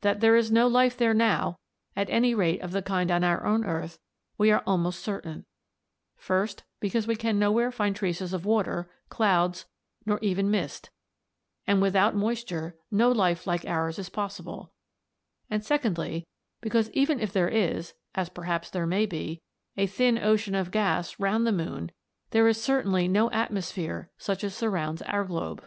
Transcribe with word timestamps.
That 0.00 0.18
there 0.18 0.34
is 0.34 0.50
no 0.50 0.66
life 0.66 0.96
there 0.96 1.14
now, 1.14 1.60
at 1.94 2.10
any 2.10 2.34
rate 2.34 2.60
of 2.62 2.72
the 2.72 2.82
kind 2.82 3.12
on 3.12 3.22
our 3.22 3.46
own 3.46 3.64
earth, 3.64 4.00
we 4.36 4.50
are 4.50 4.64
almost 4.66 4.98
certain; 5.04 5.44
first, 6.16 6.64
because 6.80 7.06
we 7.06 7.14
can 7.14 7.38
nowhere 7.38 7.70
find 7.70 7.94
traces 7.94 8.32
of 8.32 8.44
water, 8.44 8.90
clouds, 9.08 9.66
nor 10.04 10.18
even 10.20 10.50
mist, 10.50 10.90
and 11.64 11.80
without 11.80 12.16
moisture 12.16 12.74
no 12.90 13.12
life 13.12 13.46
like 13.46 13.64
ours 13.64 14.00
is 14.00 14.08
possible; 14.08 14.72
and 15.48 15.64
secondly, 15.64 16.26
because 16.60 16.90
even 16.90 17.20
if 17.20 17.32
there 17.32 17.46
is, 17.48 17.94
as 18.16 18.28
perhaps 18.28 18.68
there 18.68 18.84
may 18.84 19.06
be, 19.06 19.42
a 19.76 19.86
thin 19.86 20.18
ocean 20.18 20.56
of 20.56 20.72
gas 20.72 21.20
round 21.20 21.46
the 21.46 21.52
moon 21.52 21.92
there 22.30 22.48
is 22.48 22.60
certainly 22.60 23.06
no 23.06 23.30
atmosphere 23.30 24.10
such 24.18 24.42
as 24.42 24.56
surrounds 24.56 25.02
our 25.02 25.22
globe. 25.22 25.64